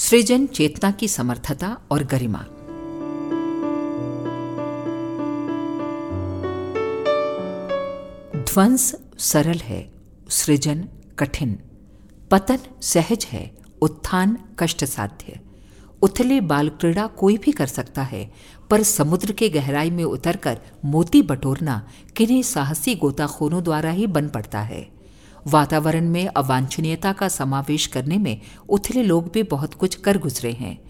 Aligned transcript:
सृजन, 0.00 0.46
चेतना 0.46 0.90
की 0.90 1.08
समर्थता 1.08 1.78
और 1.90 2.04
गरिमा। 2.04 2.38
ध्वंस 8.44 8.94
सरल 9.18 9.58
है, 9.58 9.92
सृजन 10.28 10.88
कठिन। 11.18 11.58
पतन 12.30 12.58
सहज 12.82 13.24
है, 13.24 13.56
उत्थान 13.82 14.38
कष्ट 14.58 14.84
साध्य 14.84 15.40
उथले 16.02 16.40
बाल 16.40 16.68
क्रीड़ा 16.68 17.06
कोई 17.06 17.38
भी 17.38 17.52
कर 17.52 17.66
सकता 17.66 18.02
है, 18.02 18.32
पर 18.70 18.82
समुद्र 18.82 19.32
के 19.32 19.48
गहराई 19.48 19.90
में 19.90 20.04
उतरकर 20.04 20.60
मोती 20.84 21.22
बटोरना 21.22 21.88
किन्हीं 22.16 22.42
साहसी 22.42 22.94
गोताखोरों 22.94 23.64
द्वारा 23.64 23.90
ही 23.90 24.06
बन 24.06 24.28
पड़ता 24.28 24.60
है। 24.60 24.99
वातावरण 25.46 26.08
में 26.08 26.26
अवांछनीयता 26.26 27.12
का 27.12 27.28
समावेश 27.28 27.86
करने 27.86 28.18
में 28.18 28.40
उथले 28.68 29.02
लोग 29.02 29.30
भी 29.32 29.42
बहुत 29.42 29.74
कुछ 29.74 29.94
कर 29.94 30.18
गुजरे 30.18 30.52
हैं। 30.52 30.80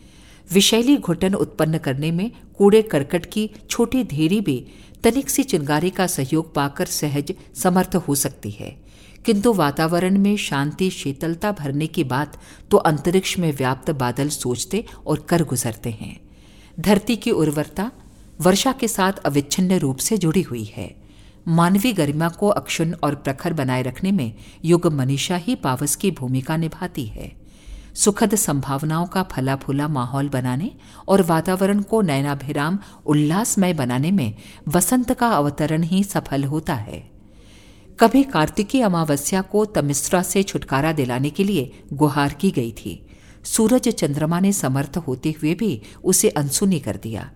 विषैली 0.52 0.97
घुटन 0.97 1.34
उत्पन्न 1.34 1.79
करने 1.79 2.11
में 2.11 2.30
कूड़े 2.59 2.83
करकट 2.83 3.27
की 3.27 3.51
छोटी 3.71 4.05
धेरी 4.05 4.41
भी 4.41 4.66
तनिक 5.05 5.30
सी 5.30 5.43
चिंगारी 5.43 5.91
का 5.91 6.07
सहयोग 6.07 6.55
पाकर 6.55 6.87
सहज 6.87 7.34
समर्थ 7.55 7.97
हो 7.97 8.15
सकती 8.15 8.51
है। 8.51 8.83
किंतु 9.24 9.52
वातावरण 9.52 10.19
में 10.19 10.37
शांति, 10.37 10.91
शीतलता 10.91 11.52
भरने 11.52 11.87
की 11.87 12.05
बात 12.05 12.38
तो 12.71 12.77
अंतरिक्ष 12.77 13.38
में 13.38 13.52
व्याप्त 13.52 13.91
बादल 13.91 14.29
सोचते 14.29 14.85
और 15.07 15.27
कर 15.29 15.43
गुजरते 15.45 15.91
हैं। 15.91 16.21
धरती 16.80 17.16
की 17.16 17.30
उर्वरता 17.30 17.91
वर्षा 18.41 18.73
के 18.73 18.88
साथ 18.88 19.12
अविच्छिन्न 19.12 19.79
रूप 19.79 19.96
से 19.96 20.19
जुड़ी 20.19 20.43
हुई 20.43 20.65
है। 20.65 21.09
मानवीय 21.49 21.93
गरिमा 21.93 22.29
को 22.29 22.49
अक्षुण 22.49 22.95
और 23.03 23.15
प्रखर 23.15 23.53
बनाए 23.53 23.83
रखने 23.83 24.12
में 24.12 24.33
युग 24.65 24.87
मनीषा 24.87 25.37
ही 25.37 25.55
पावस 25.55 25.97
की 25.97 26.11
भूमिका 26.11 26.57
निभाती 26.57 27.07
है। 27.07 27.41
सुखद 27.95 28.35
संभावनाओं 28.35 29.07
का 29.07 29.23
फला 29.23 29.57
फूला 29.57 29.89
माहौल 29.89 30.29
बनाने 30.29 30.71
और 31.09 31.23
वातावरण 31.23 31.82
को 31.82 32.01
नयनाभिराम 32.01 32.79
उल्लासमय 33.07 33.73
बनाने 33.73 34.10
में 34.10 34.35
वसंत 34.69 35.13
का 35.13 35.29
अवतरण 35.29 35.82
ही 35.82 36.05
सफल 36.05 36.45
होता 36.45 36.74
है। 36.74 37.10
कभी 38.01 38.23
कार्तिकी 38.23 38.80
अमावस्या 38.80 39.43
को 39.43 39.65
तमिश्रा 39.65 40.23
से 40.23 40.43
छुटकारा 40.43 40.93
दिलाने 40.93 41.30
के 41.30 41.45
लिए 41.45 41.82
गुहार 41.93 42.32
की 42.32 42.51
गई 42.51 42.73
थी। 42.73 43.07
सूरज 43.45 43.88
चंद्रमा 43.88 44.41
ने 44.41 44.52
समर्थ 44.52 44.97
होते 44.97 45.30
हुए 45.30 45.54
भी 45.54 45.82
उसे 46.04 46.29
अनसुनी 46.29 46.80
कर 46.80 46.97
दिया। 46.97 47.30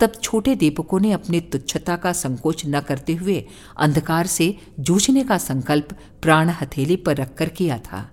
तब 0.00 0.12
छोटे 0.22 0.54
दीपकों 0.54 1.00
ने 1.00 1.12
अपनी 1.12 1.40
तुच्छता 1.40 1.96
का 1.96 2.12
संकोच 2.12 2.62
न 2.66 2.80
करते 2.80 3.14
हुए 3.14 3.46
अंधकार 3.76 4.26
से 4.26 4.56
जूझने 4.80 5.24
का 5.24 5.38
संकल्प 5.38 5.88
प्राण 6.22 6.48
हथेली 6.48 6.96
पर 6.96 7.16
रखकर 7.16 7.48
किया 7.48 7.78
था। 7.78 8.10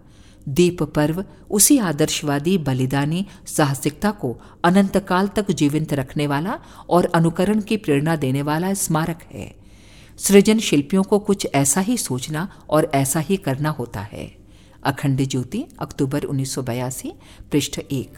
दीप 0.49 0.83
पर्व 0.83 1.25
उसी 1.51 1.77
आदर्शवादी 1.77 2.57
बलिदानी 2.57 3.25
साहसिकता 3.47 4.11
को 4.11 4.41
अनंत 4.63 4.97
काल 4.97 5.27
तक 5.27 5.51
जीवंत 5.51 5.93
रखने 5.93 6.27
वाला 6.27 6.59
और 6.89 7.11
अनुकरण 7.15 7.61
की 7.61 7.77
प्रेरणा 7.77 8.15
देने 8.15 8.41
वाला 8.41 8.73
स्मारक 8.73 9.23
है। 9.33 9.55
सृजन 10.17 10.59
शिल्पियों 10.59 11.03
को 11.03 11.19
कुछ 11.19 11.47
ऐसा 11.55 11.81
ही 11.81 11.97
सोचना 11.97 12.49
और 12.69 12.91
ऐसा 12.93 13.19
ही 13.19 13.37
करना 13.37 13.69
होता 13.69 13.99
है। 13.99 14.35
अखंड 14.83 15.27
ज्योति, 15.27 15.65
अक्टूबर 15.79 16.23
उन्नीस 16.23 16.55
सौ 16.55 16.61
बयासी, 16.61 17.13
पृष्ठ 17.51 17.79
एक। 17.79 18.13